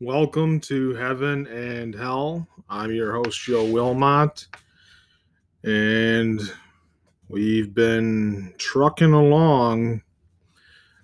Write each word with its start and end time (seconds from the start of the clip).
Welcome 0.00 0.58
to 0.60 0.94
Heaven 0.94 1.46
and 1.46 1.94
Hell. 1.94 2.48
I'm 2.68 2.90
your 2.92 3.12
host, 3.12 3.40
Joe 3.40 3.70
Wilmot, 3.70 4.48
and 5.62 6.40
we've 7.28 7.72
been 7.72 8.52
trucking 8.58 9.12
along, 9.12 10.02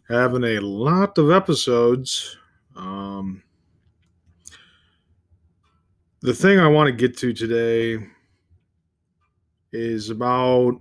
having 0.08 0.42
a 0.42 0.58
lot 0.58 1.16
of 1.16 1.30
episodes. 1.30 2.36
Um, 2.74 3.44
the 6.22 6.34
thing 6.34 6.58
I 6.58 6.66
want 6.66 6.88
to 6.88 6.92
get 6.92 7.16
to 7.18 7.32
today 7.32 8.04
is 9.72 10.10
about 10.10 10.80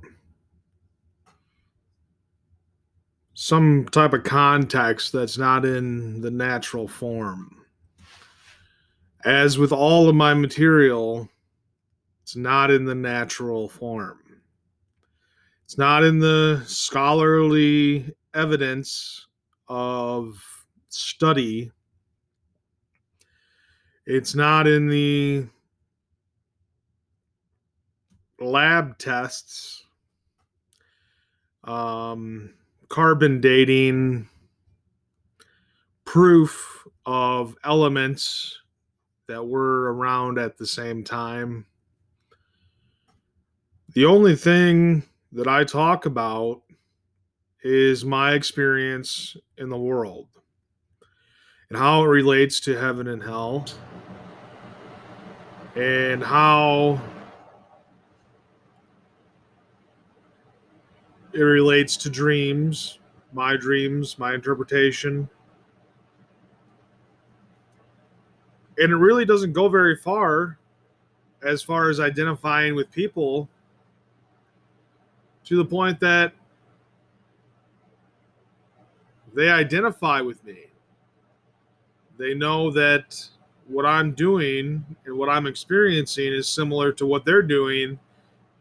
some 3.36 3.86
type 3.92 4.14
of 4.14 4.24
context 4.24 5.14
that's 5.14 5.38
not 5.38 5.66
in 5.66 6.20
the 6.22 6.32
natural 6.32 6.88
form 6.88 7.54
as 9.28 9.58
with 9.58 9.74
all 9.74 10.08
of 10.08 10.16
my 10.16 10.34
material, 10.34 11.28
it's 12.24 12.38
not 12.38 12.72
in 12.72 12.86
the 12.86 12.96
natural 12.96 13.68
form. 13.68 14.20
It's 15.66 15.78
not 15.78 16.06
in 16.06 16.18
the 16.18 16.64
scholarly 16.66 18.16
evidence 18.34 19.28
of 19.68 20.42
study. 20.88 21.74
It's 24.06 24.34
not 24.34 24.66
in 24.66 24.88
the 24.88 25.46
lab 28.40 28.98
tests, 28.98 29.84
um, 31.66 32.54
carbon 32.88 33.42
dating, 33.42 34.30
proof 36.06 36.88
of 37.06 37.58
elements 37.66 38.58
that 39.28 39.46
were 39.46 39.94
around 39.94 40.40
at 40.40 40.58
the 40.58 40.66
same 40.66 41.04
time. 41.04 41.66
The 43.94 44.06
only 44.06 44.36
thing 44.36 45.04
that 45.34 45.48
I 45.48 45.64
talk 45.64 46.06
about 46.06 46.62
is 47.64 48.06
my 48.06 48.34
experience 48.34 49.36
in 49.58 49.70
the 49.70 49.78
world 49.78 50.28
and 51.70 51.78
how 51.78 52.04
it 52.04 52.08
relates 52.08 52.60
to 52.62 52.80
heaven 52.80 53.08
and 53.08 53.22
hell 53.22 53.66
and 55.76 56.24
how 56.24 57.02
it 61.34 61.42
relates 61.42 61.98
to 61.98 62.10
dreams, 62.10 63.00
my 63.34 63.58
dreams, 63.58 64.18
my 64.18 64.34
interpretation 64.34 65.30
and 68.78 68.92
it 68.92 68.96
really 68.96 69.26
doesn't 69.26 69.54
go 69.54 69.68
very 69.70 69.96
far 69.96 70.58
as 71.44 71.62
far 71.62 71.90
as 71.90 72.00
identifying 72.00 72.76
with 72.76 72.92
people 72.92 73.50
to 75.46 75.56
the 75.56 75.66
point 75.66 76.00
that 76.00 76.34
they 79.34 79.50
identify 79.50 80.20
with 80.20 80.44
me. 80.44 80.66
They 82.18 82.34
know 82.34 82.72
that 82.72 83.30
what 83.68 83.86
I'm 83.86 84.14
doing 84.14 84.84
and 85.06 85.18
what 85.18 85.30
I'm 85.30 85.46
experiencing 85.46 86.34
is 86.34 86.48
similar 86.48 86.92
to 86.94 87.06
what 87.06 87.26
they're 87.26 87.42
doing 87.42 88.00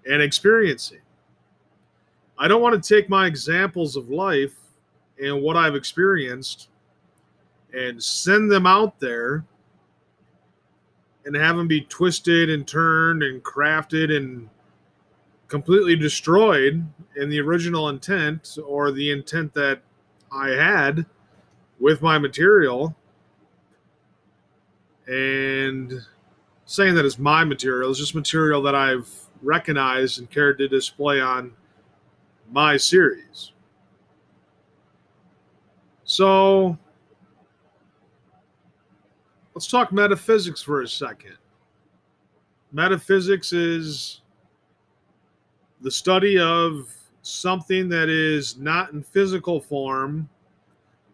and 0.09 0.23
experiencing. 0.23 1.01
I 2.39 2.49
don't 2.49 2.61
want 2.61 2.83
to 2.83 2.95
take 2.95 3.09
my 3.09 3.27
examples 3.27 3.97
of 3.97 4.11
life 4.11 4.55
and 5.23 5.43
what 5.43 5.57
I've 5.57 5.75
experienced 5.75 6.69
and 7.73 8.03
send 8.03 8.51
them 8.51 8.67
out 8.67 9.01
there 9.01 9.45
and 11.27 11.35
have 11.35 11.57
them 11.57 11.67
be 11.67 11.83
twisted 11.83 12.49
and 12.49 12.67
turned 12.67 13.23
and 13.23 13.43
crafted 13.43 14.17
and 14.17 14.49
completely 15.49 15.97
destroyed 15.97 16.87
in 17.17 17.29
the 17.29 17.41
original 17.41 17.89
intent 17.89 18.57
or 18.65 18.93
the 18.93 19.11
intent 19.11 19.53
that 19.55 19.83
I 20.33 20.51
had 20.51 21.05
with 21.81 22.01
my 22.01 22.19
material 22.19 22.97
and 25.07 25.93
saying 26.65 26.95
that 26.95 27.05
it's 27.05 27.19
my 27.19 27.45
material 27.45 27.91
it's 27.91 27.99
just 27.99 28.15
material 28.15 28.63
that 28.63 28.75
I've 28.75 29.09
recognized 29.43 30.19
and 30.19 30.31
cared 30.31 30.59
to 30.59 30.69
display 30.69 31.21
on 31.21 31.53
my 32.51 32.77
series. 32.77 33.53
So 36.05 36.79
let's 39.57 39.67
talk 39.67 39.91
metaphysics 39.91 40.61
for 40.61 40.83
a 40.83 40.87
second. 40.87 41.39
Metaphysics 42.73 43.55
is 43.55 44.21
the 45.81 45.91
study 45.91 46.39
of 46.39 46.95
something 47.23 47.89
that 47.89 48.11
is 48.11 48.59
not 48.59 48.93
in 48.93 49.03
physical 49.03 49.59
form, 49.59 50.29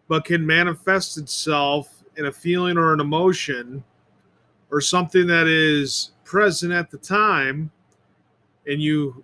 but 0.09 0.25
can 0.25 0.45
manifest 0.45 1.17
itself 1.17 2.03
in 2.17 2.25
a 2.25 2.31
feeling 2.33 2.77
or 2.77 2.91
an 2.91 2.99
emotion 2.99 3.81
or 4.71 4.81
something 4.81 5.25
that 5.25 5.47
is 5.47 6.11
present 6.25 6.73
at 6.73 6.91
the 6.91 6.97
time. 6.97 7.71
And 8.67 8.81
you 8.81 9.23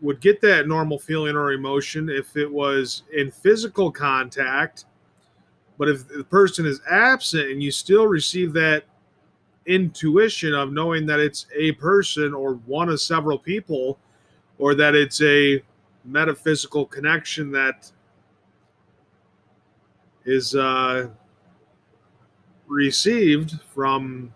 would 0.00 0.20
get 0.20 0.40
that 0.40 0.66
normal 0.66 0.98
feeling 0.98 1.36
or 1.36 1.52
emotion 1.52 2.08
if 2.08 2.36
it 2.36 2.50
was 2.50 3.04
in 3.12 3.30
physical 3.30 3.92
contact 3.92 4.86
but 5.78 5.88
if 5.88 6.08
the 6.08 6.24
person 6.24 6.66
is 6.66 6.80
absent 6.90 7.50
and 7.50 7.62
you 7.62 7.70
still 7.70 8.06
receive 8.06 8.52
that 8.54 8.84
intuition 9.66 10.54
of 10.54 10.72
knowing 10.72 11.06
that 11.06 11.20
it's 11.20 11.46
a 11.54 11.72
person 11.72 12.32
or 12.32 12.54
one 12.66 12.88
of 12.88 13.00
several 13.00 13.38
people, 13.38 13.98
or 14.58 14.74
that 14.74 14.94
it's 14.94 15.20
a 15.22 15.62
metaphysical 16.04 16.86
connection 16.86 17.50
that 17.50 17.90
is 20.24 20.54
uh, 20.54 21.08
received 22.66 23.60
from 23.74 24.32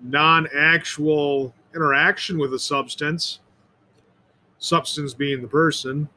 non 0.00 0.48
actual 0.56 1.54
interaction 1.74 2.38
with 2.38 2.54
a 2.54 2.58
substance, 2.58 3.40
substance 4.58 5.12
being 5.12 5.42
the 5.42 5.48
person 5.48 6.08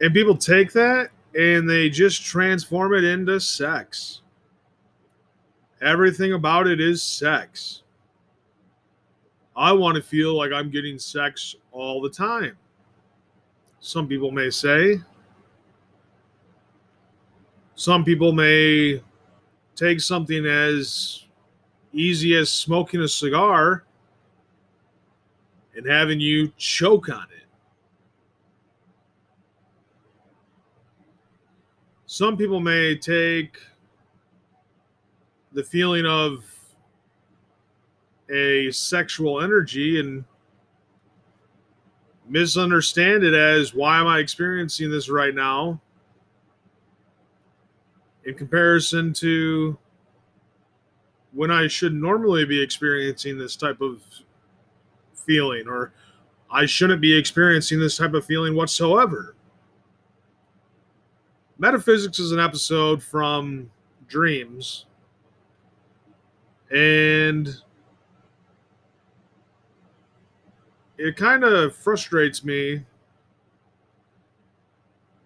And 0.00 0.14
people 0.14 0.36
take 0.36 0.72
that 0.72 1.10
and 1.34 1.68
they 1.68 1.88
just 1.90 2.24
transform 2.24 2.94
it 2.94 3.04
into 3.04 3.40
sex. 3.40 4.22
Everything 5.82 6.32
about 6.32 6.66
it 6.66 6.80
is 6.80 7.02
sex. 7.02 7.82
I 9.56 9.72
want 9.72 9.96
to 9.96 10.02
feel 10.02 10.36
like 10.36 10.52
I'm 10.52 10.70
getting 10.70 10.98
sex 10.98 11.56
all 11.72 12.00
the 12.00 12.10
time. 12.10 12.56
Some 13.80 14.06
people 14.06 14.30
may 14.30 14.50
say. 14.50 15.00
Some 17.74 18.04
people 18.04 18.32
may 18.32 19.02
take 19.74 20.00
something 20.00 20.46
as 20.46 21.26
easy 21.92 22.36
as 22.36 22.52
smoking 22.52 23.00
a 23.00 23.08
cigar 23.08 23.84
and 25.76 25.86
having 25.86 26.20
you 26.20 26.52
choke 26.56 27.08
on 27.08 27.26
it. 27.36 27.47
Some 32.10 32.38
people 32.38 32.58
may 32.58 32.96
take 32.96 33.58
the 35.52 35.62
feeling 35.62 36.06
of 36.06 36.42
a 38.30 38.70
sexual 38.70 39.42
energy 39.42 40.00
and 40.00 40.24
misunderstand 42.26 43.24
it 43.24 43.34
as 43.34 43.74
why 43.74 44.00
am 44.00 44.06
I 44.06 44.20
experiencing 44.20 44.90
this 44.90 45.10
right 45.10 45.34
now 45.34 45.82
in 48.24 48.32
comparison 48.32 49.12
to 49.12 49.76
when 51.32 51.50
I 51.50 51.68
should 51.68 51.92
normally 51.92 52.46
be 52.46 52.58
experiencing 52.58 53.36
this 53.36 53.54
type 53.54 53.82
of 53.82 54.00
feeling 55.12 55.68
or 55.68 55.92
I 56.50 56.64
shouldn't 56.64 57.02
be 57.02 57.14
experiencing 57.14 57.78
this 57.78 57.98
type 57.98 58.14
of 58.14 58.24
feeling 58.24 58.54
whatsoever. 58.54 59.34
Metaphysics 61.58 62.18
is 62.18 62.32
an 62.32 62.38
episode 62.38 63.02
from 63.02 63.70
Dreams. 64.06 64.86
And 66.70 67.48
it 70.96 71.16
kind 71.16 71.44
of 71.44 71.74
frustrates 71.74 72.44
me 72.44 72.84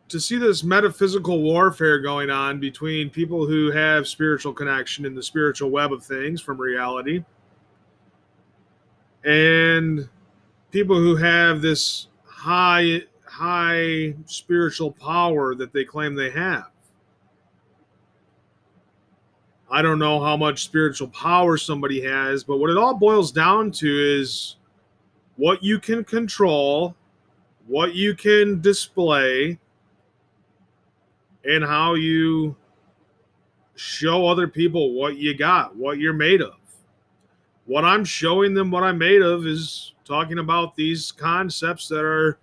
to 0.08 0.20
see 0.20 0.36
this 0.38 0.62
metaphysical 0.62 1.42
warfare 1.42 1.98
going 1.98 2.30
on 2.30 2.60
between 2.60 3.10
people 3.10 3.46
who 3.46 3.70
have 3.70 4.06
spiritual 4.06 4.52
connection 4.52 5.04
in 5.04 5.14
the 5.14 5.22
spiritual 5.22 5.70
web 5.70 5.92
of 5.92 6.04
things 6.04 6.40
from 6.40 6.60
reality 6.60 7.24
and 9.24 10.08
people 10.70 10.96
who 10.96 11.16
have 11.16 11.62
this 11.62 12.08
high 12.24 13.02
high 13.32 14.14
spiritual 14.26 14.92
power 14.92 15.54
that 15.54 15.72
they 15.72 15.84
claim 15.84 16.14
they 16.14 16.30
have. 16.30 16.70
I 19.70 19.80
don't 19.80 19.98
know 19.98 20.22
how 20.22 20.36
much 20.36 20.64
spiritual 20.64 21.08
power 21.08 21.56
somebody 21.56 22.02
has, 22.02 22.44
but 22.44 22.58
what 22.58 22.68
it 22.68 22.76
all 22.76 22.92
boils 22.92 23.32
down 23.32 23.70
to 23.72 24.20
is 24.20 24.56
what 25.36 25.62
you 25.62 25.78
can 25.78 26.04
control, 26.04 26.94
what 27.66 27.94
you 27.94 28.14
can 28.14 28.60
display, 28.60 29.58
and 31.46 31.64
how 31.64 31.94
you 31.94 32.54
show 33.76 34.26
other 34.26 34.46
people 34.46 34.92
what 34.92 35.16
you 35.16 35.34
got, 35.34 35.74
what 35.74 35.98
you're 35.98 36.12
made 36.12 36.42
of. 36.42 36.56
What 37.64 37.86
I'm 37.86 38.04
showing 38.04 38.52
them 38.52 38.70
what 38.70 38.82
I'm 38.82 38.98
made 38.98 39.22
of 39.22 39.46
is 39.46 39.94
talking 40.04 40.38
about 40.38 40.76
these 40.76 41.10
concepts 41.10 41.88
that 41.88 42.04
are 42.04 42.38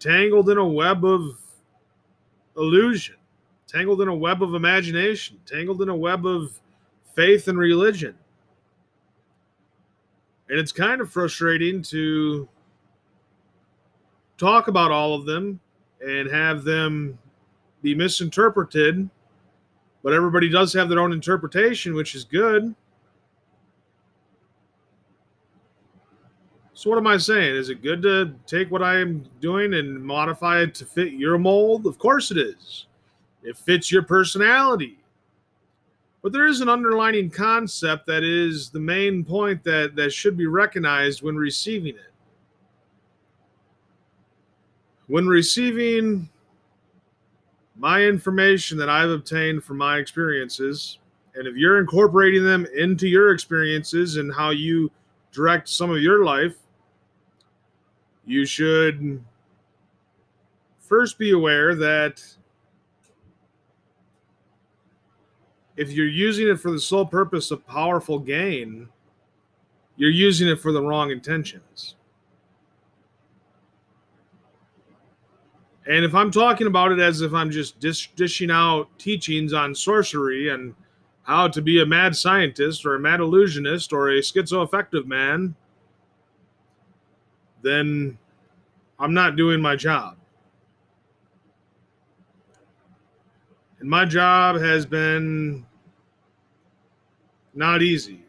tangled 0.00 0.50
in 0.50 0.58
a 0.58 0.66
web 0.66 1.04
of 1.04 1.38
illusion 2.56 3.14
tangled 3.70 4.02
in 4.02 4.08
a 4.08 4.14
web 4.14 4.42
of 4.42 4.54
imagination, 4.54 5.38
tangled 5.46 5.80
in 5.80 5.88
a 5.88 5.94
web 5.94 6.26
of 6.26 6.60
faith 7.14 7.46
and 7.46 7.56
religion. 7.56 8.16
And 10.48 10.58
it's 10.58 10.72
kind 10.72 11.00
of 11.00 11.12
frustrating 11.12 11.80
to 11.82 12.48
talk 14.38 14.66
about 14.66 14.90
all 14.90 15.14
of 15.14 15.24
them 15.24 15.60
and 16.04 16.28
have 16.28 16.64
them 16.64 17.16
be 17.82 17.94
misinterpreted, 17.94 19.08
but 20.02 20.12
everybody 20.12 20.48
does 20.48 20.72
have 20.72 20.88
their 20.88 20.98
own 20.98 21.12
interpretation, 21.12 21.94
which 21.94 22.16
is 22.16 22.24
good. 22.24 22.74
So, 26.80 26.88
what 26.88 26.96
am 26.96 27.06
I 27.06 27.18
saying? 27.18 27.56
Is 27.56 27.68
it 27.68 27.82
good 27.82 28.00
to 28.04 28.32
take 28.46 28.70
what 28.70 28.82
I 28.82 29.00
am 29.00 29.22
doing 29.38 29.74
and 29.74 30.02
modify 30.02 30.62
it 30.62 30.74
to 30.76 30.86
fit 30.86 31.12
your 31.12 31.36
mold? 31.36 31.84
Of 31.84 31.98
course 31.98 32.30
it 32.30 32.38
is. 32.38 32.86
It 33.42 33.58
fits 33.58 33.92
your 33.92 34.00
personality. 34.00 34.96
But 36.22 36.32
there 36.32 36.46
is 36.46 36.62
an 36.62 36.70
underlining 36.70 37.28
concept 37.28 38.06
that 38.06 38.24
is 38.24 38.70
the 38.70 38.80
main 38.80 39.26
point 39.26 39.62
that, 39.64 39.94
that 39.96 40.14
should 40.14 40.38
be 40.38 40.46
recognized 40.46 41.20
when 41.20 41.36
receiving 41.36 41.96
it. 41.96 42.14
When 45.06 45.26
receiving 45.26 46.30
my 47.76 48.04
information 48.04 48.78
that 48.78 48.88
I've 48.88 49.10
obtained 49.10 49.64
from 49.64 49.76
my 49.76 49.98
experiences, 49.98 50.96
and 51.34 51.46
if 51.46 51.56
you're 51.56 51.78
incorporating 51.78 52.42
them 52.42 52.66
into 52.74 53.06
your 53.06 53.32
experiences 53.32 54.16
and 54.16 54.32
how 54.32 54.48
you 54.48 54.90
direct 55.30 55.68
some 55.68 55.90
of 55.90 55.98
your 55.98 56.24
life, 56.24 56.54
you 58.24 58.46
should 58.46 59.22
first 60.78 61.18
be 61.18 61.32
aware 61.32 61.74
that 61.74 62.22
if 65.76 65.90
you're 65.92 66.06
using 66.06 66.48
it 66.48 66.60
for 66.60 66.70
the 66.70 66.80
sole 66.80 67.06
purpose 67.06 67.50
of 67.50 67.66
powerful 67.66 68.18
gain, 68.18 68.88
you're 69.96 70.10
using 70.10 70.48
it 70.48 70.60
for 70.60 70.72
the 70.72 70.82
wrong 70.82 71.10
intentions. 71.10 71.94
And 75.86 76.04
if 76.04 76.14
I'm 76.14 76.30
talking 76.30 76.66
about 76.66 76.92
it 76.92 77.00
as 77.00 77.20
if 77.20 77.32
I'm 77.32 77.50
just 77.50 77.80
dish, 77.80 78.10
dishing 78.14 78.50
out 78.50 78.88
teachings 78.98 79.52
on 79.52 79.74
sorcery 79.74 80.50
and 80.50 80.74
how 81.22 81.48
to 81.48 81.62
be 81.62 81.80
a 81.80 81.86
mad 81.86 82.14
scientist 82.14 82.84
or 82.84 82.94
a 82.94 83.00
mad 83.00 83.20
illusionist 83.20 83.92
or 83.92 84.10
a 84.10 84.20
schizoaffective 84.20 85.06
man, 85.06 85.54
then 87.62 88.18
I'm 88.98 89.14
not 89.14 89.36
doing 89.36 89.60
my 89.60 89.76
job. 89.76 90.16
And 93.80 93.88
my 93.88 94.04
job 94.04 94.60
has 94.60 94.84
been 94.84 95.64
not 97.54 97.82
easy. 97.82 98.24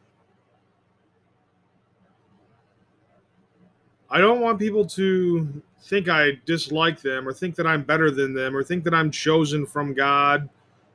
I 4.09 4.19
don't 4.19 4.41
want 4.41 4.59
people 4.59 4.85
to 4.87 5.61
think 5.83 6.09
I 6.09 6.39
dislike 6.45 7.01
them 7.01 7.27
or 7.27 7.33
think 7.33 7.55
that 7.55 7.65
I'm 7.65 7.83
better 7.83 8.11
than 8.11 8.33
them 8.33 8.55
or 8.55 8.63
think 8.63 8.83
that 8.83 8.93
I'm 8.93 9.09
chosen 9.09 9.65
from 9.65 9.93
God 9.93 10.49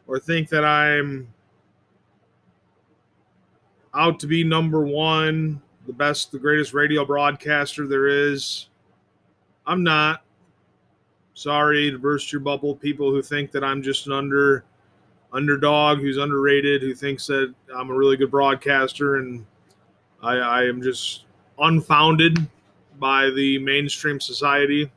or 0.07 0.19
think 0.19 0.49
that 0.51 0.65
I'm 0.65 1.33
out 3.95 4.21
to 4.21 4.27
be 4.27 4.45
number 4.45 4.83
one, 4.83 5.63
the 5.87 5.93
best, 5.93 6.33
the 6.33 6.39
greatest 6.39 6.75
radio 6.75 7.05
broadcaster 7.05 7.87
there 7.87 8.07
is. 8.07 8.69
I'm 9.67 9.83
not. 9.83 10.23
Sorry 11.35 11.91
to 11.91 11.99
burst 11.99 12.33
your 12.33 12.41
bubble, 12.41 12.75
people 12.75 13.11
who 13.11 13.23
think 13.23 13.51
that 13.53 13.63
I'm 13.63 13.83
just 13.83 14.07
an 14.07 14.13
under 14.13 14.65
underdog 15.33 15.99
who's 15.99 16.17
underrated, 16.17 16.81
who 16.81 16.95
thinks 16.95 17.27
that 17.27 17.55
I'm 17.77 17.91
a 17.91 17.95
really 17.95 18.17
good 18.17 18.31
broadcaster, 18.31 19.17
and 19.17 19.45
I, 20.23 20.37
I 20.37 20.65
am 20.65 20.81
just 20.81 21.25
unfounded 21.59 22.39
by 22.99 23.31
the 23.31 23.59
mainstream 23.59 24.19
society. 24.19 24.91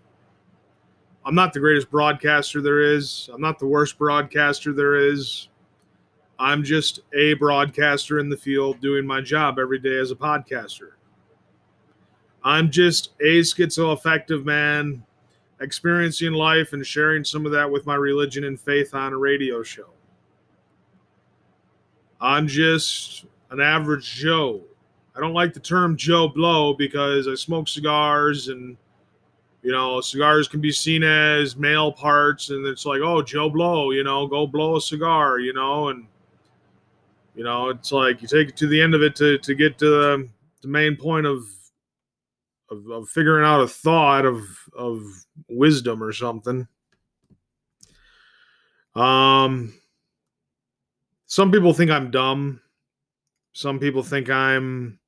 I'm 1.25 1.35
not 1.35 1.51
the 1.51 1.59
greatest 1.59 1.91
broadcaster 1.91 2.61
there 2.61 2.79
is. 2.79 3.29
I'm 3.33 3.41
not 3.41 3.59
the 3.59 3.67
worst 3.67 3.97
broadcaster 3.97 4.71
there 4.71 4.95
is. 4.95 5.48
I'm 6.39 6.63
just 6.63 7.01
a 7.13 7.33
broadcaster 7.33 8.19
in 8.19 8.29
the 8.29 8.37
field 8.37 8.79
doing 8.79 9.05
my 9.05 9.19
job 9.19 9.59
every 9.59 9.77
day 9.77 9.97
as 9.97 10.11
a 10.11 10.15
podcaster. 10.15 10.91
I'm 12.45 12.71
just 12.71 13.11
a 13.19 13.41
schizoaffective 13.41 14.45
man 14.45 15.03
experiencing 15.59 16.31
life 16.31 16.71
and 16.71 16.85
sharing 16.85 17.25
some 17.25 17.45
of 17.45 17.51
that 17.51 17.69
with 17.69 17.85
my 17.85 17.95
religion 17.95 18.45
and 18.45 18.57
faith 18.57 18.95
on 18.95 19.11
a 19.11 19.17
radio 19.17 19.61
show. 19.61 19.89
I'm 22.21 22.47
just 22.47 23.25
an 23.51 23.59
average 23.59 24.09
Joe. 24.15 24.61
I 25.17 25.19
don't 25.19 25.33
like 25.33 25.53
the 25.53 25.59
term 25.59 25.97
Joe 25.97 26.29
Blow 26.29 26.73
because 26.73 27.27
I 27.27 27.35
smoke 27.35 27.67
cigars 27.67 28.47
and 28.47 28.77
you 29.61 29.73
know, 29.73 29.99
cigars 29.99 30.47
can 30.47 30.61
be 30.61 30.71
seen 30.71 31.03
as 31.03 31.57
male 31.57 31.91
parts 31.91 32.49
and 32.49 32.65
it's 32.65 32.85
like, 32.85 33.01
oh, 33.01 33.21
Joe 33.21 33.49
Blow, 33.49 33.91
you 33.91 34.05
know, 34.05 34.25
go 34.25 34.47
blow 34.47 34.77
a 34.77 34.81
cigar, 34.81 35.39
you 35.39 35.51
know, 35.51 35.89
and 35.89 36.07
you 37.39 37.45
know, 37.45 37.69
it's 37.69 37.93
like 37.93 38.21
you 38.21 38.27
take 38.27 38.49
it 38.49 38.57
to 38.57 38.67
the 38.67 38.81
end 38.81 38.93
of 38.93 39.01
it 39.01 39.15
to 39.15 39.37
to 39.37 39.55
get 39.55 39.77
to 39.77 39.85
the, 39.85 40.29
the 40.61 40.67
main 40.67 40.97
point 40.97 41.25
of, 41.25 41.45
of 42.69 42.85
of 42.91 43.07
figuring 43.07 43.45
out 43.45 43.61
a 43.61 43.67
thought 43.67 44.25
of 44.25 44.43
of 44.75 45.01
wisdom 45.47 46.03
or 46.03 46.11
something. 46.11 46.67
Um 48.93 49.73
some 51.27 51.49
people 51.49 51.71
think 51.71 51.89
I'm 51.89 52.11
dumb. 52.11 52.59
Some 53.53 53.79
people 53.79 54.03
think 54.03 54.29
I'm 54.29 54.99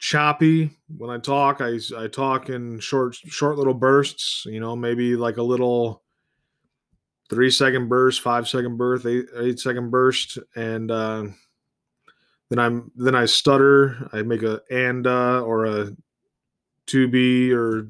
choppy 0.00 0.72
when 0.96 1.10
I 1.10 1.18
talk. 1.18 1.60
I, 1.60 1.78
I 1.96 2.08
talk 2.08 2.48
in 2.48 2.80
short 2.80 3.14
short 3.14 3.56
little 3.56 3.72
bursts, 3.72 4.46
you 4.46 4.58
know, 4.58 4.74
maybe 4.74 5.14
like 5.14 5.36
a 5.36 5.44
little 5.44 6.02
three 7.30 7.50
second 7.50 7.88
burst, 7.88 8.20
five 8.20 8.48
second 8.48 8.76
burst, 8.76 9.06
eight, 9.06 9.26
eight 9.38 9.58
second 9.58 9.90
burst, 9.90 10.38
and 10.56 10.90
uh, 10.90 11.24
then 12.50 12.58
I'm 12.58 12.90
then 12.96 13.14
I 13.14 13.26
stutter. 13.26 14.08
I 14.12 14.22
make 14.22 14.42
a 14.42 14.60
and 14.70 15.06
uh, 15.06 15.42
or 15.42 15.66
a 15.66 15.90
to 16.86 17.08
be 17.08 17.52
or 17.52 17.88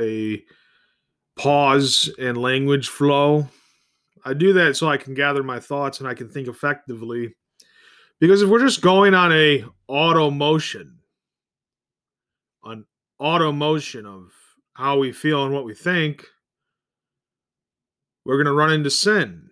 a 0.00 0.42
pause 1.36 2.10
in 2.18 2.36
language 2.36 2.88
flow 2.88 3.48
I 4.24 4.34
do 4.34 4.52
that 4.54 4.76
so 4.76 4.88
I 4.88 4.96
can 4.96 5.14
gather 5.14 5.42
my 5.42 5.58
thoughts 5.58 6.00
and 6.00 6.08
I 6.08 6.14
can 6.14 6.28
think 6.28 6.48
effectively. 6.48 7.34
Because 8.20 8.42
if 8.42 8.48
we're 8.48 8.60
just 8.60 8.80
going 8.80 9.14
on 9.14 9.32
a 9.32 9.64
auto 9.88 10.30
motion, 10.30 10.98
an 12.64 12.86
auto 13.18 13.50
motion 13.50 14.06
of 14.06 14.30
how 14.74 14.98
we 14.98 15.10
feel 15.12 15.44
and 15.44 15.52
what 15.52 15.64
we 15.64 15.74
think, 15.74 16.26
we're 18.24 18.36
going 18.36 18.46
to 18.46 18.52
run 18.52 18.72
into 18.72 18.90
sin. 18.90 19.50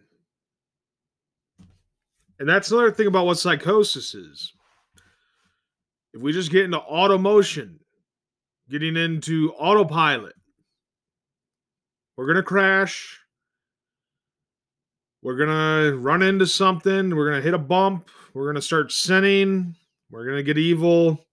And 2.39 2.49
that's 2.49 2.71
another 2.71 2.93
thing 2.93 3.07
about 3.07 3.27
what 3.27 3.39
psychosis 3.39 4.15
is. 4.15 4.53
If 6.15 6.21
we 6.21 6.33
just 6.33 6.50
get 6.50 6.65
into 6.65 6.79
auto 6.79 7.19
motion, 7.19 7.81
getting 8.69 8.97
into 8.97 9.53
autopilot, 9.59 10.35
we're 12.17 12.27
going 12.27 12.37
to 12.37 12.43
crash. 12.43 13.21
We're 15.23 15.37
gonna 15.37 15.97
run 15.97 16.23
into 16.23 16.47
something. 16.47 17.15
We're 17.15 17.31
gonna 17.31 17.43
hit 17.43 17.53
a 17.53 17.59
bump. 17.59 18.09
We're 18.33 18.47
gonna 18.47 18.62
start 18.62 18.91
sinning. 18.91 19.77
We're 20.11 20.25
gonna 20.25 20.43
get 20.43 20.57
evil. 20.57 21.27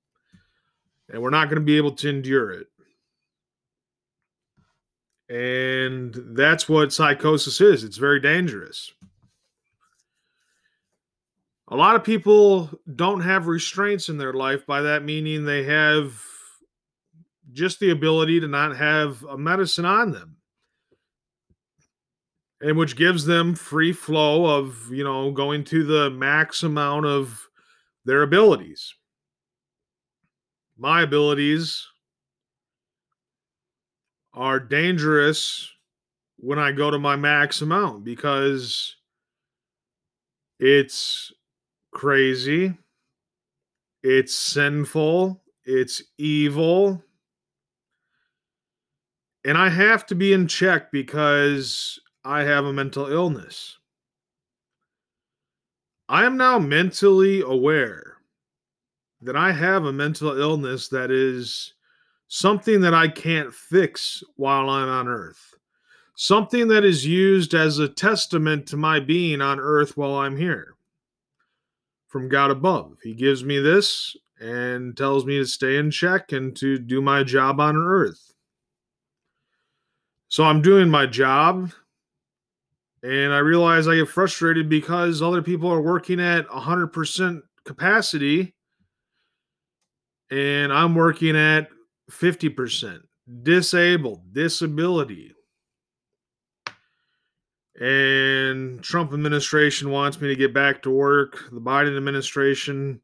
And 1.10 1.22
we're 1.22 1.30
not 1.30 1.48
gonna 1.48 1.62
be 1.62 1.78
able 1.78 1.94
to 1.94 2.10
endure 2.10 2.52
it 2.52 2.68
and 5.30 6.16
that's 6.36 6.70
what 6.70 6.94
psychosis 6.94 7.60
is. 7.60 7.84
It's 7.84 7.98
very 7.98 8.20
dangerous. 8.20 8.94
A 11.70 11.76
lot 11.76 11.96
of 11.96 12.04
people 12.04 12.70
don't 12.96 13.22
have 13.22 13.48
restraints 13.48 14.08
in 14.08 14.18
their 14.18 14.34
life 14.34 14.66
by 14.66 14.82
that 14.82 15.04
meaning 15.04 15.44
they 15.44 15.64
have 15.64 16.22
just 17.52 17.80
the 17.80 17.90
ability 17.90 18.40
to 18.40 18.48
not 18.48 18.78
have 18.78 19.24
a 19.24 19.38
medicine 19.38 19.86
on 19.86 20.12
them. 20.12 20.38
And 22.62 22.78
which 22.78 22.96
gives 22.96 23.26
them 23.26 23.54
free 23.54 23.92
flow 23.94 24.46
of, 24.46 24.90
you 24.92 25.04
know, 25.04 25.32
going 25.32 25.64
to 25.66 25.84
the 25.84 26.10
max 26.10 26.64
amount 26.64 27.06
of 27.06 27.48
their 28.06 28.24
abilities. 28.24 28.96
My 30.78 31.02
abilities 31.02 31.86
are 34.38 34.60
dangerous 34.60 35.68
when 36.38 36.60
I 36.60 36.72
go 36.72 36.92
to 36.92 37.00
my 37.00 37.16
max 37.16 37.62
amount 37.62 38.04
because 38.04 38.96
it's 40.60 41.34
crazy, 41.92 42.78
it's 44.04 44.36
sinful, 44.36 45.42
it's 45.66 46.04
evil. 46.20 47.04
And 49.44 49.58
I 49.58 49.70
have 49.70 50.06
to 50.08 50.16
be 50.16 50.34
in 50.34 50.48
check 50.48 50.92
because 50.92 52.00
I 52.24 52.44
have 52.44 52.66
a 52.66 52.74
mental 52.74 53.12
illness. 53.12 53.78
I 56.10 56.26
am 56.26 56.38
now 56.38 56.60
mentally 56.60 57.42
aware 57.42 58.18
that 59.22 59.36
I 59.36 59.52
have 59.52 59.86
a 59.86 59.94
mental 59.94 60.40
illness 60.40 60.90
that 60.90 61.10
is 61.10 61.74
something 62.28 62.82
that 62.82 62.94
I 62.94 63.08
can't 63.08 63.54
fix 63.54 64.24
while 64.36 64.70
I'm 64.70 64.90
on 64.90 65.08
earth. 65.08 65.56
Something 66.16 66.68
that 66.70 66.84
is 66.84 67.06
used 67.06 67.54
as 67.54 67.80
a 67.80 67.88
testament 67.88 68.68
to 68.68 68.78
my 68.78 69.00
being 69.00 69.42
on 69.42 69.60
earth 69.60 69.96
while 69.96 70.16
I'm 70.16 70.36
here 70.36 70.76
from 72.08 72.30
God 72.30 72.50
above. 72.52 72.98
He 73.04 73.14
gives 73.14 73.44
me 73.44 73.60
this 73.60 74.16
and 74.40 74.96
tells 74.98 75.26
me 75.26 75.38
to 75.38 75.46
stay 75.46 75.78
in 75.78 75.92
check 75.92 76.32
and 76.32 76.56
to 76.58 76.80
do 76.80 77.02
my 77.02 77.24
job 77.24 77.60
on 77.60 77.78
earth. 77.78 78.34
So 80.30 80.44
I'm 80.44 80.62
doing 80.62 80.90
my 80.90 81.06
job 81.06 81.72
and 83.04 83.34
I 83.34 83.40
realize 83.40 83.88
I 83.88 83.96
get 83.96 84.10
frustrated 84.10 84.68
because 84.68 85.22
other 85.22 85.42
people 85.42 85.72
are 85.72 85.82
working 85.82 86.20
at 86.20 86.48
100% 86.48 87.42
capacity 87.64 88.56
and 90.30 90.74
I'm 90.74 90.96
working 90.96 91.38
at 91.38 91.70
50%. 92.12 93.02
Disabled, 93.44 94.34
disability. 94.34 95.34
And 97.80 98.82
Trump 98.82 99.14
administration 99.14 99.92
wants 99.92 100.20
me 100.20 100.30
to 100.30 100.36
get 100.36 100.54
back 100.54 100.82
to 100.84 100.90
work. 100.90 101.44
The 101.52 101.62
Biden 101.62 101.96
administration 101.96 103.02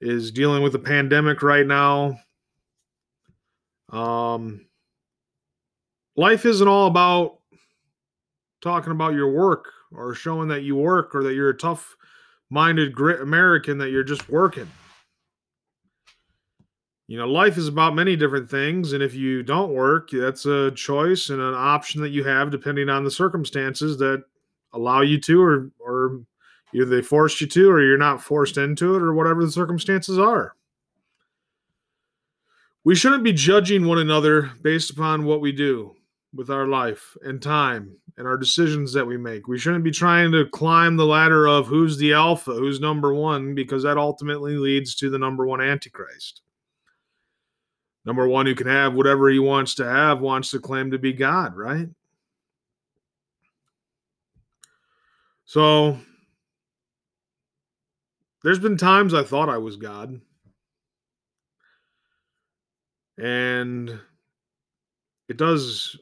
is 0.00 0.30
dealing 0.30 0.62
with 0.62 0.72
the 0.72 0.78
pandemic 0.78 1.42
right 1.42 1.66
now. 1.66 2.18
Um, 3.90 4.66
life 6.16 6.46
isn't 6.46 6.66
all 6.66 6.86
about 6.86 7.38
talking 8.62 8.92
about 8.92 9.14
your 9.14 9.30
work 9.30 9.70
or 9.92 10.14
showing 10.14 10.48
that 10.48 10.62
you 10.62 10.76
work 10.76 11.14
or 11.14 11.22
that 11.24 11.34
you're 11.34 11.50
a 11.50 11.56
tough 11.56 11.96
minded 12.50 12.94
grit 12.94 13.20
American 13.20 13.78
that 13.78 13.90
you're 13.90 14.04
just 14.04 14.28
working. 14.28 14.70
You 17.06 17.18
know, 17.18 17.26
life 17.26 17.58
is 17.58 17.68
about 17.68 17.94
many 17.94 18.16
different 18.16 18.48
things. 18.48 18.92
And 18.92 19.02
if 19.02 19.14
you 19.14 19.42
don't 19.42 19.74
work, 19.74 20.08
that's 20.10 20.46
a 20.46 20.70
choice 20.70 21.28
and 21.28 21.40
an 21.40 21.54
option 21.54 22.00
that 22.00 22.10
you 22.10 22.24
have 22.24 22.50
depending 22.50 22.88
on 22.88 23.04
the 23.04 23.10
circumstances 23.10 23.98
that 23.98 24.24
allow 24.72 25.02
you 25.02 25.20
to, 25.20 25.42
or, 25.42 25.70
or 25.78 26.20
either 26.74 26.86
they 26.86 27.02
forced 27.02 27.40
you 27.40 27.46
to, 27.48 27.70
or 27.70 27.82
you're 27.82 27.98
not 27.98 28.22
forced 28.22 28.56
into 28.56 28.96
it, 28.96 29.02
or 29.02 29.12
whatever 29.12 29.44
the 29.44 29.52
circumstances 29.52 30.18
are. 30.18 30.56
We 32.84 32.94
shouldn't 32.94 33.24
be 33.24 33.32
judging 33.32 33.86
one 33.86 33.98
another 33.98 34.52
based 34.62 34.90
upon 34.90 35.24
what 35.24 35.40
we 35.40 35.52
do 35.52 35.94
with 36.34 36.50
our 36.50 36.66
life 36.66 37.16
and 37.22 37.40
time 37.40 37.96
and 38.16 38.26
our 38.26 38.36
decisions 38.36 38.92
that 38.92 39.06
we 39.06 39.16
make. 39.16 39.46
We 39.46 39.58
shouldn't 39.58 39.84
be 39.84 39.90
trying 39.90 40.32
to 40.32 40.46
climb 40.46 40.96
the 40.96 41.06
ladder 41.06 41.46
of 41.46 41.66
who's 41.66 41.96
the 41.96 42.12
alpha, 42.12 42.52
who's 42.52 42.80
number 42.80 43.14
one, 43.14 43.54
because 43.54 43.82
that 43.84 43.98
ultimately 43.98 44.56
leads 44.56 44.94
to 44.96 45.10
the 45.10 45.18
number 45.18 45.46
one 45.46 45.60
antichrist. 45.60 46.42
Number 48.04 48.28
one 48.28 48.46
who 48.46 48.54
can 48.54 48.66
have 48.66 48.94
whatever 48.94 49.30
he 49.30 49.38
wants 49.38 49.74
to 49.76 49.84
have 49.84 50.20
wants 50.20 50.50
to 50.50 50.58
claim 50.60 50.90
to 50.90 50.98
be 50.98 51.12
God, 51.12 51.56
right? 51.56 51.88
So 55.46 55.98
there's 58.42 58.58
been 58.58 58.76
times 58.76 59.14
I 59.14 59.22
thought 59.22 59.48
I 59.48 59.58
was 59.58 59.76
God. 59.76 60.20
And 63.16 63.98
it 65.28 65.36
does 65.36 65.96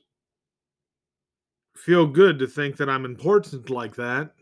feel 1.76 2.06
good 2.06 2.38
to 2.38 2.46
think 2.46 2.76
that 2.76 2.88
I'm 2.88 3.04
important 3.04 3.70
like 3.70 3.94
that. 3.96 4.32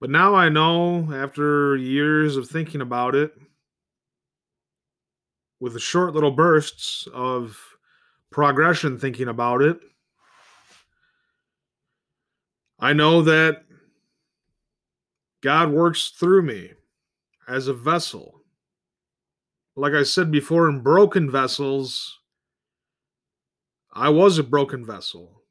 But 0.00 0.10
now 0.10 0.34
I 0.34 0.48
know, 0.48 1.08
after 1.14 1.76
years 1.76 2.36
of 2.36 2.48
thinking 2.48 2.80
about 2.80 3.14
it, 3.14 3.32
with 5.64 5.72
the 5.72 5.80
short 5.80 6.12
little 6.12 6.30
bursts 6.30 7.08
of 7.14 7.58
progression 8.30 8.98
thinking 8.98 9.28
about 9.28 9.62
it, 9.62 9.80
I 12.78 12.92
know 12.92 13.22
that 13.22 13.62
God 15.42 15.70
works 15.70 16.10
through 16.10 16.42
me 16.42 16.72
as 17.48 17.66
a 17.66 17.72
vessel. 17.72 18.42
Like 19.74 19.94
I 19.94 20.02
said 20.02 20.30
before, 20.30 20.68
in 20.68 20.80
broken 20.82 21.30
vessels, 21.30 22.20
I 23.90 24.10
was 24.10 24.36
a 24.36 24.42
broken 24.42 24.84
vessel. 24.84 25.44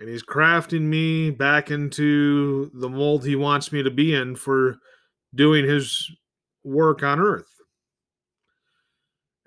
And 0.00 0.08
he's 0.08 0.24
crafting 0.24 0.82
me 0.82 1.30
back 1.30 1.70
into 1.70 2.72
the 2.74 2.88
mold 2.88 3.24
he 3.24 3.36
wants 3.36 3.70
me 3.70 3.84
to 3.84 3.90
be 3.92 4.16
in 4.16 4.34
for 4.34 4.78
doing 5.32 5.64
his 5.64 6.10
work 6.64 7.04
on 7.04 7.20
earth 7.20 7.57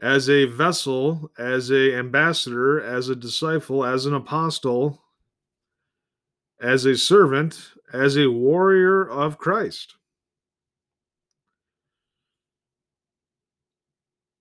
as 0.01 0.29
a 0.29 0.46
vessel 0.46 1.31
as 1.38 1.70
a 1.70 1.96
ambassador 1.96 2.81
as 2.81 3.10
a 3.10 3.15
disciple 3.15 3.86
as 3.86 4.05
an 4.05 4.15
apostle 4.15 5.00
as 6.60 6.86
a 6.86 6.98
servant 6.98 7.72
as 7.93 8.17
a 8.17 8.29
warrior 8.29 9.08
of 9.10 9.38
christ. 9.38 9.96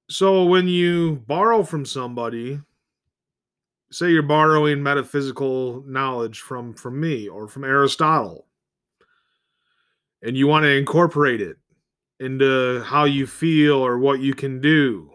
So 0.09 0.45
when 0.45 0.67
you 0.67 1.23
borrow 1.26 1.62
from 1.62 1.85
somebody 1.85 2.61
say 3.93 4.11
you're 4.11 4.23
borrowing 4.23 4.83
metaphysical 4.83 5.83
knowledge 5.87 6.40
from 6.40 6.73
from 6.75 6.99
me 6.99 7.29
or 7.29 7.47
from 7.49 7.64
Aristotle 7.64 8.47
and 10.23 10.37
you 10.37 10.47
want 10.47 10.64
to 10.64 10.71
incorporate 10.71 11.40
it 11.40 11.57
into 12.19 12.83
how 12.85 13.05
you 13.05 13.26
feel 13.26 13.75
or 13.75 13.99
what 13.99 14.21
you 14.21 14.35
can 14.35 14.61
do 14.61 15.11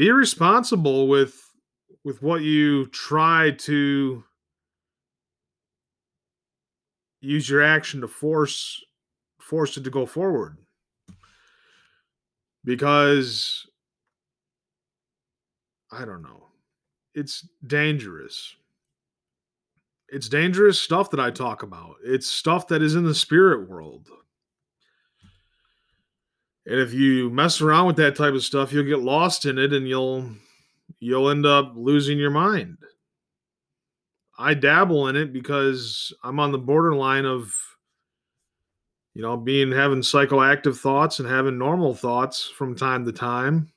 be 0.00 0.10
responsible 0.10 1.08
with 1.08 1.38
with 2.04 2.22
what 2.22 2.40
you 2.40 2.86
try 2.86 3.50
to 3.50 4.24
use 7.20 7.50
your 7.50 7.62
action 7.62 8.00
to 8.00 8.08
force 8.08 8.82
force 9.38 9.76
it 9.76 9.84
to 9.84 9.90
go 9.90 10.06
forward 10.06 10.56
because 12.64 13.66
I 15.92 16.06
don't 16.06 16.22
know. 16.22 16.46
It's 17.14 17.46
dangerous. 17.66 18.56
It's 20.08 20.30
dangerous 20.30 20.80
stuff 20.80 21.10
that 21.10 21.20
I 21.20 21.30
talk 21.30 21.62
about. 21.62 21.96
It's 22.02 22.26
stuff 22.26 22.66
that 22.68 22.80
is 22.80 22.94
in 22.94 23.04
the 23.04 23.14
spirit 23.14 23.68
world. 23.68 24.08
And 26.66 26.80
if 26.80 26.92
you 26.92 27.30
mess 27.30 27.60
around 27.60 27.86
with 27.86 27.96
that 27.96 28.16
type 28.16 28.34
of 28.34 28.44
stuff, 28.44 28.72
you'll 28.72 28.84
get 28.84 29.00
lost 29.00 29.46
in 29.46 29.58
it 29.58 29.72
and 29.72 29.88
you'll 29.88 30.30
you'll 30.98 31.30
end 31.30 31.46
up 31.46 31.72
losing 31.74 32.18
your 32.18 32.30
mind. 32.30 32.78
I 34.38 34.54
dabble 34.54 35.08
in 35.08 35.16
it 35.16 35.32
because 35.32 36.12
I'm 36.22 36.40
on 36.40 36.52
the 36.52 36.58
borderline 36.58 37.26
of 37.26 37.54
you 39.14 39.22
know, 39.22 39.36
being 39.36 39.72
having 39.72 40.00
psychoactive 40.00 40.78
thoughts 40.78 41.18
and 41.18 41.28
having 41.28 41.58
normal 41.58 41.94
thoughts 41.94 42.48
from 42.48 42.76
time 42.76 43.04
to 43.04 43.12
time 43.12 43.72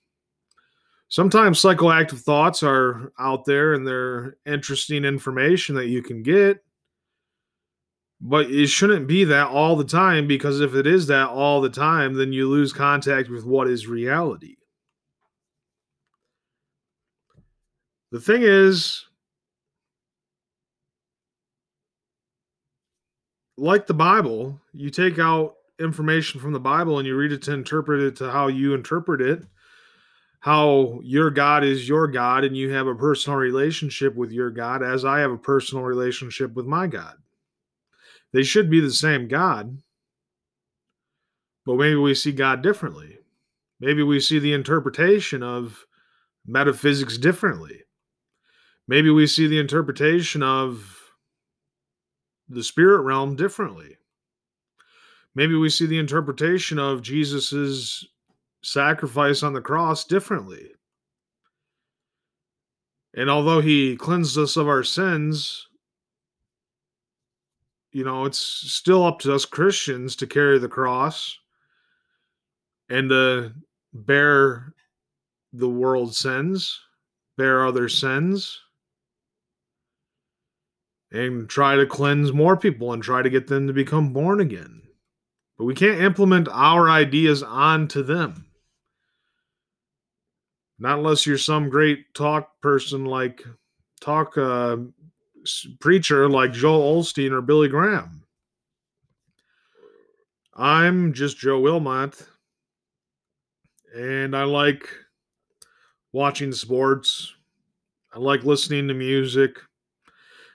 sometimes 1.13 1.61
psychoactive 1.61 2.21
thoughts 2.21 2.63
are 2.63 3.13
out 3.19 3.45
there 3.45 3.75
and 3.75 3.85
they're 3.85 4.35
interesting 4.47 5.05
information 5.05 5.75
that 5.75 5.85
you 5.85 6.01
can 6.01 6.23
get 6.23 6.63
but 8.25 8.49
it 8.49 8.67
shouldn't 8.67 9.05
be 9.05 9.25
that 9.25 9.47
all 9.47 9.75
the 9.75 9.83
time 9.83 10.27
because 10.27 10.61
if 10.61 10.73
it 10.73 10.87
is 10.87 11.07
that 11.07 11.27
all 11.27 11.59
the 11.59 11.69
time 11.69 12.13
then 12.13 12.31
you 12.31 12.49
lose 12.49 12.71
contact 12.71 13.29
with 13.29 13.45
what 13.45 13.67
is 13.67 13.85
reality 13.85 14.55
the 18.11 18.21
thing 18.21 18.41
is 18.41 19.05
like 23.57 23.85
the 23.85 23.93
bible 23.93 24.59
you 24.71 24.89
take 24.89 25.19
out 25.19 25.55
information 25.79 26.39
from 26.39 26.53
the 26.53 26.59
bible 26.59 26.99
and 26.99 27.07
you 27.07 27.17
read 27.17 27.33
it 27.33 27.41
to 27.41 27.51
interpret 27.51 27.99
it 27.99 28.15
to 28.15 28.31
how 28.31 28.47
you 28.47 28.73
interpret 28.73 29.19
it 29.19 29.45
how 30.43 30.99
your 31.03 31.29
God 31.31 31.63
is 31.63 31.87
your 31.87 32.05
God 32.05 32.43
and 32.43 32.57
you 32.57 32.69
have 32.71 32.85
a 32.85 32.93
personal 32.93 33.39
relationship 33.39 34.13
with 34.13 34.29
your 34.29 34.49
God 34.49 34.83
as 34.83 35.05
I 35.05 35.19
have 35.19 35.31
a 35.31 35.37
personal 35.37 35.85
relationship 35.85 36.53
with 36.53 36.65
my 36.65 36.85
God. 36.85 37.15
They 38.33 38.43
should 38.43 38.69
be 38.69 38.79
the 38.79 38.91
same 38.91 39.27
God, 39.27 39.77
but 41.65 41.75
maybe 41.75 41.95
we 41.95 42.15
see 42.15 42.31
God 42.31 42.61
differently. 42.63 43.19
Maybe 43.79 44.01
we 44.01 44.19
see 44.19 44.39
the 44.39 44.53
interpretation 44.53 45.43
of 45.43 45.85
metaphysics 46.45 47.17
differently. 47.17 47.83
Maybe 48.87 49.09
we 49.09 49.27
see 49.27 49.47
the 49.47 49.59
interpretation 49.59 50.43
of 50.43 50.99
the 52.49 52.63
spirit 52.63 53.01
realm 53.01 53.35
differently. 53.35 53.97
Maybe 55.35 55.55
we 55.55 55.69
see 55.69 55.85
the 55.85 55.99
interpretation 55.99 56.79
of 56.79 57.01
Jesus's 57.01 58.07
sacrifice 58.61 59.43
on 59.43 59.53
the 59.53 59.61
cross 59.61 60.05
differently. 60.05 60.71
And 63.15 63.29
although 63.29 63.61
he 63.61 63.95
cleansed 63.95 64.37
us 64.37 64.57
of 64.57 64.67
our 64.67 64.83
sins, 64.83 65.67
you 67.93 68.03
know, 68.03 68.25
it's 68.25 68.39
still 68.39 69.05
up 69.05 69.19
to 69.19 69.33
us 69.33 69.45
Christians 69.45 70.15
to 70.17 70.27
carry 70.27 70.57
the 70.57 70.67
cross 70.67 71.37
and 72.89 73.09
to 73.11 73.53
bear 73.93 74.73
the 75.53 75.69
world's 75.69 76.17
sins, 76.17 76.79
bear 77.37 77.65
other 77.65 77.87
sins, 77.87 78.59
and 81.11 81.47
try 81.47 81.75
to 81.75 81.85
cleanse 81.85 82.33
more 82.33 82.57
people 82.57 82.91
and 82.91 83.03
try 83.03 83.21
to 83.21 83.29
get 83.29 83.47
them 83.47 83.67
to 83.67 83.73
become 83.73 84.11
born 84.11 84.39
again. 84.39 84.81
But 85.57 85.65
we 85.65 85.75
can't 85.75 86.01
implement 86.01 86.47
our 86.49 86.89
ideas 86.89 87.43
onto 87.43 88.01
them. 88.01 88.47
Not 90.79 90.97
unless 90.97 91.27
you're 91.27 91.37
some 91.37 91.69
great 91.69 92.11
talk 92.15 92.59
person 92.59 93.05
like 93.05 93.43
talk 94.01 94.35
uh, 94.35 94.77
preacher 95.79 96.29
like 96.29 96.53
Joel 96.53 97.01
Osteen 97.01 97.31
or 97.31 97.41
Billy 97.41 97.67
Graham. 97.67 98.23
I'm 100.55 101.13
just 101.13 101.37
Joe 101.37 101.59
Wilmot, 101.59 102.15
and 103.95 104.35
I 104.35 104.43
like 104.43 104.87
watching 106.11 106.51
sports. 106.51 107.33
I 108.13 108.19
like 108.19 108.43
listening 108.43 108.87
to 108.87 108.93
music. 108.93 109.57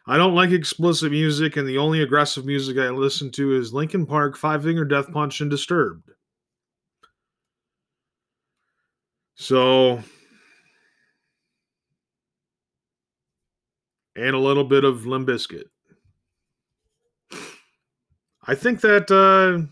I 0.07 0.17
don't 0.17 0.35
like 0.35 0.53
explicit 0.53 1.11
music, 1.11 1.57
and 1.57 1.69
the 1.69 1.79
only 1.79 2.03
aggressive 2.03 2.47
music 2.47 2.79
I 2.79 2.89
listen 2.91 3.31
to 3.33 3.57
is 3.57 3.75
Linkin 3.75 4.07
Park, 4.07 4.37
Five 4.37 4.63
Finger 4.63 4.85
Death 4.85 5.13
Punch, 5.13 5.41
and 5.41 5.51
Disturbed. 5.51 6.13
So, 9.35 10.03
and 14.19 14.35
a 14.35 14.39
little 14.39 14.65
bit 14.65 14.83
of 14.83 15.07
Limp 15.07 15.29
Bizkit. 15.29 15.67
I 18.45 18.55
think 18.55 18.81
that 18.81 19.11
uh, 19.11 19.65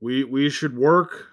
we 0.00 0.24
we 0.24 0.50
should 0.50 0.76
work 0.76 1.28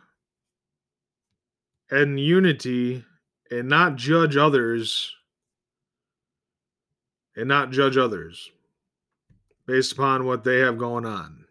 in 1.92 2.18
unity 2.18 3.04
and 3.52 3.68
not 3.68 3.98
judge 3.98 4.38
others 4.38 5.14
and 7.36 7.48
not 7.48 7.72
judge 7.72 7.98
others 7.98 8.52
based 9.66 9.94
upon 9.94 10.26
what 10.26 10.44
they 10.44 10.60
have 10.60 10.78
going 10.78 11.06
on. 11.06 11.44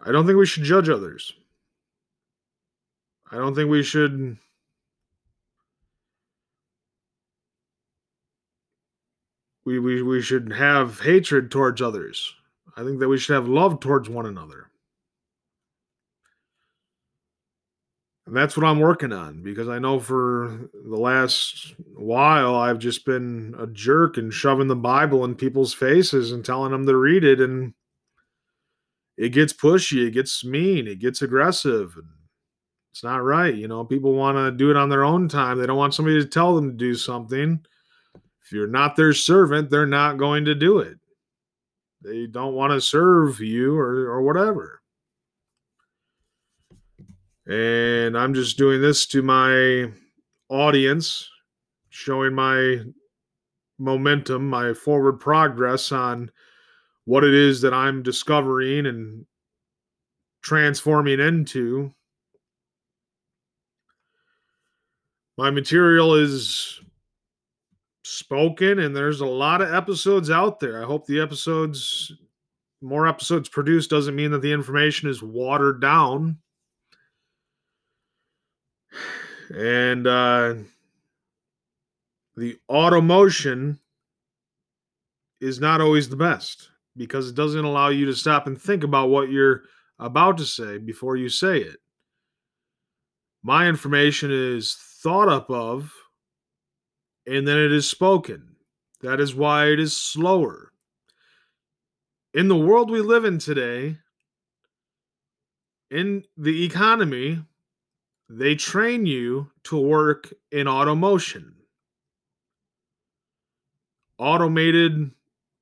I 0.00 0.12
don't 0.12 0.26
think 0.26 0.38
we 0.38 0.46
should 0.46 0.62
judge 0.62 0.88
others. 0.88 1.32
I 3.30 3.36
don't 3.36 3.54
think 3.54 3.70
we 3.70 3.82
should 3.82 4.38
we, 9.64 9.78
we 9.78 10.02
we 10.02 10.22
should 10.22 10.52
have 10.52 11.00
hatred 11.00 11.50
towards 11.50 11.82
others. 11.82 12.34
I 12.76 12.84
think 12.84 13.00
that 13.00 13.08
we 13.08 13.18
should 13.18 13.34
have 13.34 13.48
love 13.48 13.80
towards 13.80 14.08
one 14.08 14.26
another. 14.26 14.70
And 18.26 18.36
that's 18.36 18.56
what 18.56 18.66
I'm 18.66 18.80
working 18.80 19.12
on 19.12 19.42
because 19.42 19.68
I 19.68 19.78
know 19.78 20.00
for 20.00 20.68
the 20.72 20.96
last 20.96 21.74
while 21.94 22.56
I've 22.56 22.80
just 22.80 23.04
been 23.04 23.54
a 23.58 23.68
jerk 23.68 24.16
and 24.16 24.32
shoving 24.32 24.66
the 24.66 24.74
Bible 24.76 25.24
in 25.24 25.36
people's 25.36 25.72
faces 25.72 26.32
and 26.32 26.44
telling 26.44 26.72
them 26.72 26.86
to 26.86 26.96
read 26.96 27.22
it 27.22 27.40
and 27.40 27.72
it 29.16 29.30
gets 29.30 29.52
pushy, 29.52 30.08
it 30.08 30.10
gets 30.10 30.44
mean, 30.44 30.88
it 30.88 30.98
gets 30.98 31.22
aggressive 31.22 31.94
and 31.96 32.08
it's 32.96 33.04
not 33.04 33.22
right. 33.22 33.54
You 33.54 33.68
know, 33.68 33.84
people 33.84 34.14
want 34.14 34.38
to 34.38 34.50
do 34.50 34.70
it 34.70 34.76
on 34.78 34.88
their 34.88 35.04
own 35.04 35.28
time. 35.28 35.58
They 35.58 35.66
don't 35.66 35.76
want 35.76 35.92
somebody 35.92 36.18
to 36.18 36.26
tell 36.26 36.56
them 36.56 36.70
to 36.70 36.76
do 36.78 36.94
something. 36.94 37.60
If 38.42 38.52
you're 38.52 38.66
not 38.66 38.96
their 38.96 39.12
servant, 39.12 39.68
they're 39.68 39.84
not 39.84 40.16
going 40.16 40.46
to 40.46 40.54
do 40.54 40.78
it. 40.78 40.96
They 42.00 42.26
don't 42.26 42.54
want 42.54 42.72
to 42.72 42.80
serve 42.80 43.38
you 43.40 43.76
or, 43.76 44.06
or 44.10 44.22
whatever. 44.22 44.80
And 47.46 48.16
I'm 48.16 48.32
just 48.32 48.56
doing 48.56 48.80
this 48.80 49.04
to 49.08 49.20
my 49.20 49.90
audience, 50.48 51.28
showing 51.90 52.32
my 52.32 52.78
momentum, 53.78 54.48
my 54.48 54.72
forward 54.72 55.20
progress 55.20 55.92
on 55.92 56.30
what 57.04 57.24
it 57.24 57.34
is 57.34 57.60
that 57.60 57.74
I'm 57.74 58.02
discovering 58.02 58.86
and 58.86 59.26
transforming 60.40 61.20
into 61.20 61.92
my 65.36 65.50
material 65.50 66.14
is 66.14 66.80
spoken 68.04 68.78
and 68.78 68.94
there's 68.94 69.20
a 69.20 69.26
lot 69.26 69.60
of 69.60 69.74
episodes 69.74 70.30
out 70.30 70.60
there. 70.60 70.82
I 70.82 70.86
hope 70.86 71.06
the 71.06 71.20
episodes 71.20 72.12
more 72.82 73.06
episodes 73.06 73.48
produced 73.48 73.90
doesn't 73.90 74.14
mean 74.14 74.30
that 74.30 74.42
the 74.42 74.52
information 74.52 75.08
is 75.08 75.22
watered 75.22 75.80
down. 75.80 76.38
And 79.54 80.06
uh 80.06 80.54
the 82.36 82.56
automotion 82.70 83.78
is 85.40 85.58
not 85.58 85.80
always 85.80 86.08
the 86.08 86.16
best 86.16 86.70
because 86.96 87.28
it 87.28 87.34
doesn't 87.34 87.64
allow 87.64 87.88
you 87.88 88.06
to 88.06 88.14
stop 88.14 88.46
and 88.46 88.60
think 88.60 88.84
about 88.84 89.08
what 89.08 89.30
you're 89.30 89.62
about 89.98 90.38
to 90.38 90.44
say 90.44 90.78
before 90.78 91.16
you 91.16 91.28
say 91.28 91.58
it. 91.58 91.78
My 93.42 93.68
information 93.68 94.30
is 94.30 94.76
thought 95.06 95.28
up 95.28 95.48
of, 95.48 95.92
and 97.28 97.46
then 97.46 97.56
it 97.56 97.70
is 97.70 97.88
spoken. 97.88 98.56
That 99.02 99.20
is 99.20 99.36
why 99.36 99.66
it 99.66 99.78
is 99.78 99.96
slower. 99.96 100.72
In 102.34 102.48
the 102.48 102.56
world 102.56 102.90
we 102.90 103.00
live 103.00 103.24
in 103.24 103.38
today, 103.38 103.98
in 105.92 106.24
the 106.36 106.64
economy, 106.64 107.40
they 108.28 108.56
train 108.56 109.06
you 109.06 109.48
to 109.62 109.78
work 109.78 110.34
in 110.50 110.66
automotion. 110.66 111.52
Automated 114.18 115.12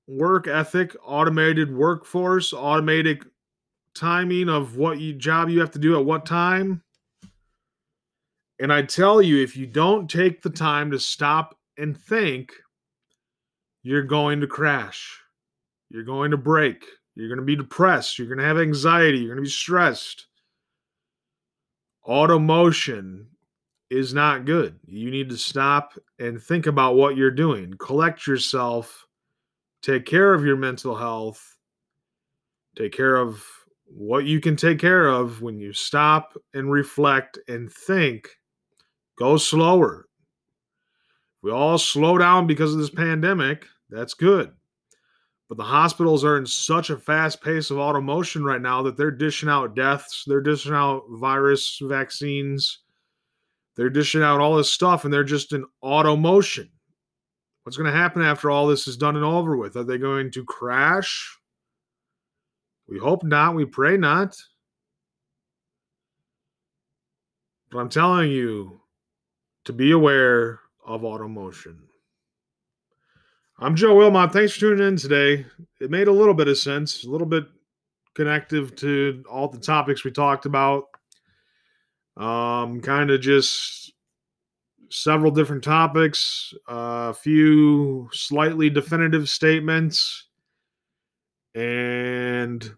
work 0.06 0.48
ethic, 0.48 0.96
automated 1.04 1.70
workforce, 1.70 2.54
automated 2.54 3.26
timing 3.94 4.48
of 4.48 4.78
what 4.78 5.00
you, 5.00 5.12
job 5.12 5.50
you 5.50 5.60
have 5.60 5.72
to 5.72 5.78
do 5.78 5.98
at 5.98 6.06
what 6.06 6.24
time. 6.24 6.82
And 8.60 8.72
I 8.72 8.82
tell 8.82 9.20
you, 9.20 9.42
if 9.42 9.56
you 9.56 9.66
don't 9.66 10.08
take 10.08 10.42
the 10.42 10.50
time 10.50 10.90
to 10.92 10.98
stop 10.98 11.58
and 11.76 11.98
think, 11.98 12.52
you're 13.82 14.02
going 14.02 14.40
to 14.40 14.46
crash. 14.46 15.20
You're 15.90 16.04
going 16.04 16.30
to 16.30 16.36
break. 16.36 16.84
You're 17.14 17.28
going 17.28 17.38
to 17.38 17.44
be 17.44 17.56
depressed. 17.56 18.18
You're 18.18 18.28
going 18.28 18.38
to 18.38 18.44
have 18.44 18.58
anxiety. 18.58 19.18
You're 19.18 19.34
going 19.34 19.44
to 19.44 19.48
be 19.48 19.48
stressed. 19.48 20.26
Automotion 22.06 23.26
is 23.90 24.14
not 24.14 24.44
good. 24.44 24.78
You 24.86 25.10
need 25.10 25.28
to 25.30 25.36
stop 25.36 25.94
and 26.18 26.42
think 26.42 26.66
about 26.66 26.96
what 26.96 27.16
you're 27.16 27.30
doing. 27.30 27.74
Collect 27.74 28.26
yourself. 28.26 29.06
Take 29.82 30.06
care 30.06 30.32
of 30.32 30.44
your 30.44 30.56
mental 30.56 30.96
health. 30.96 31.56
Take 32.76 32.92
care 32.92 33.16
of 33.16 33.44
what 33.84 34.24
you 34.24 34.40
can 34.40 34.56
take 34.56 34.78
care 34.78 35.08
of 35.08 35.42
when 35.42 35.58
you 35.58 35.72
stop 35.72 36.36
and 36.54 36.70
reflect 36.70 37.38
and 37.48 37.70
think 37.70 38.28
Go 39.18 39.36
slower. 39.36 40.06
We 41.42 41.50
all 41.50 41.78
slow 41.78 42.18
down 42.18 42.46
because 42.46 42.72
of 42.72 42.80
this 42.80 42.90
pandemic. 42.90 43.66
That's 43.90 44.14
good. 44.14 44.52
But 45.48 45.58
the 45.58 45.64
hospitals 45.64 46.24
are 46.24 46.38
in 46.38 46.46
such 46.46 46.90
a 46.90 46.96
fast 46.96 47.42
pace 47.42 47.70
of 47.70 47.76
automotion 47.76 48.44
right 48.44 48.62
now 48.62 48.82
that 48.82 48.96
they're 48.96 49.10
dishing 49.10 49.48
out 49.48 49.76
deaths, 49.76 50.24
they're 50.26 50.40
dishing 50.40 50.72
out 50.72 51.02
virus 51.10 51.78
vaccines, 51.82 52.80
they're 53.76 53.90
dishing 53.90 54.22
out 54.22 54.40
all 54.40 54.56
this 54.56 54.72
stuff, 54.72 55.04
and 55.04 55.12
they're 55.12 55.22
just 55.22 55.52
in 55.52 55.66
automotion. 55.82 56.70
What's 57.62 57.76
going 57.76 57.90
to 57.90 57.96
happen 57.96 58.22
after 58.22 58.50
all 58.50 58.66
this 58.66 58.88
is 58.88 58.96
done 58.96 59.16
and 59.16 59.24
over 59.24 59.56
with? 59.56 59.76
Are 59.76 59.84
they 59.84 59.98
going 59.98 60.30
to 60.32 60.44
crash? 60.44 61.38
We 62.88 62.98
hope 62.98 63.22
not. 63.22 63.54
We 63.54 63.64
pray 63.64 63.96
not. 63.96 64.36
But 67.70 67.78
I'm 67.78 67.88
telling 67.88 68.30
you 68.30 68.80
to 69.64 69.72
be 69.72 69.92
aware 69.92 70.60
of 70.86 71.02
automotion. 71.02 71.76
I'm 73.58 73.76
Joe 73.76 73.94
Wilmot. 73.94 74.32
Thanks 74.32 74.52
for 74.52 74.60
tuning 74.60 74.86
in 74.86 74.96
today. 74.96 75.46
It 75.80 75.90
made 75.90 76.08
a 76.08 76.12
little 76.12 76.34
bit 76.34 76.48
of 76.48 76.58
sense, 76.58 77.04
a 77.04 77.10
little 77.10 77.26
bit 77.26 77.44
connective 78.14 78.74
to 78.76 79.24
all 79.30 79.48
the 79.48 79.58
topics 79.58 80.04
we 80.04 80.10
talked 80.10 80.46
about. 80.46 80.84
Um, 82.16 82.80
kind 82.80 83.10
of 83.10 83.20
just 83.20 83.92
several 84.90 85.30
different 85.30 85.64
topics, 85.64 86.52
a 86.68 87.14
few 87.14 88.08
slightly 88.12 88.70
definitive 88.70 89.28
statements, 89.28 90.28
and 91.54 92.74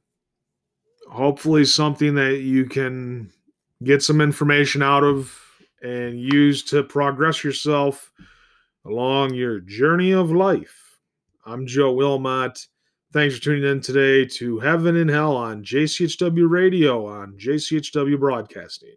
hopefully 1.11 1.64
something 1.64 2.14
that 2.14 2.40
you 2.40 2.66
can 2.66 3.31
get 3.83 4.03
some 4.03 4.20
information 4.20 4.83
out 4.83 5.05
of 5.05 5.38
and 5.87 6.18
use 6.20 6.64
to 6.64 6.83
progress 6.83 7.44
yourself 7.44 8.11
along 8.85 9.35
your 9.35 9.61
journey 9.61 10.11
of 10.12 10.33
life. 10.33 10.99
I'm 11.44 11.64
Joe 11.64 11.92
Wilmot. 11.92 12.59
Thanks 13.12 13.37
for 13.37 13.42
tuning 13.44 13.70
in 13.70 13.81
today 13.81 14.25
to 14.37 14.59
Heaven 14.59 14.96
and 14.96 15.09
Hell 15.09 15.37
on 15.37 15.62
JCHW 15.62 16.51
Radio 16.51 17.07
on 17.07 17.38
JCHW 17.38 18.18
Broadcasting. 18.18 18.96